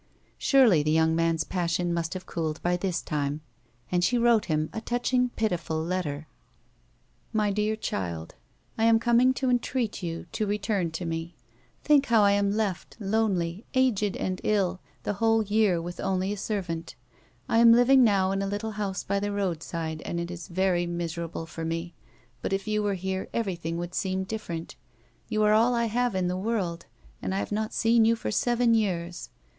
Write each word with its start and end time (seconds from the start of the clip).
Surely 0.39 0.81
the 0.81 0.89
young 0.89 1.15
man's 1.15 1.43
passion 1.43 1.93
must 1.93 2.15
have 2.15 2.25
cooled 2.25 2.59
by 2.63 2.75
this 2.75 3.03
time, 3.03 3.41
and 3.91 4.03
she 4.03 4.17
wTote 4.17 4.45
him 4.45 4.67
a 4.73 4.81
touching, 4.81 5.29
pitiful 5.35 5.79
letter: 5.79 6.25
"AIt 7.35 7.53
Dear 7.53 7.75
Child— 7.75 8.33
I 8.79 8.85
am 8.85 8.97
coming 8.97 9.31
to 9.35 9.47
entreat 9.51 10.01
you 10.01 10.25
to 10.31 10.47
return 10.47 10.89
to 10.89 11.05
me. 11.05 11.35
Think 11.83 12.07
hove 12.07 12.21
I 12.23 12.31
am 12.31 12.49
left, 12.49 12.97
lonely, 12.99 13.63
aged 13.75 14.17
and 14.17 14.41
ill, 14.43 14.79
the 15.03 15.13
whole 15.21 15.43
year 15.43 15.79
with 15.79 15.99
only 15.99 16.33
a 16.33 16.37
servant. 16.37 16.95
I 17.47 17.59
am 17.59 17.71
living 17.71 18.03
now 18.03 18.31
in 18.31 18.41
a 18.41 18.47
little 18.47 18.71
house 18.71 19.03
by 19.03 19.19
the 19.19 19.31
roadside 19.31 20.01
and 20.03 20.19
it 20.19 20.31
is 20.31 20.47
very 20.47 20.87
miserable 20.87 21.45
for 21.45 21.63
me, 21.63 21.93
but 22.41 22.51
if 22.53 22.67
you 22.67 22.81
were 22.81 22.95
here 22.95 23.29
everything 23.35 23.77
would 23.77 23.93
seem 23.93 24.23
different. 24.23 24.75
You 25.29 25.43
are 25.43 25.53
all 25.53 25.75
I 25.75 25.85
have 25.85 26.15
in 26.15 26.27
the 26.27 26.37
world, 26.37 26.87
and 27.21 27.35
I 27.35 27.37
have 27.37 27.51
not 27.51 27.71
seen 27.71 28.03
you 28.03 28.15
for 28.15 28.31
seven 28.31 28.73
years. 28.73 29.29